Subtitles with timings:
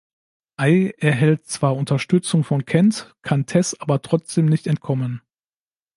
[0.57, 5.21] Ai erhält zwar Unterstützung von Kent, kann Tess aber trotzdem nicht entkommen.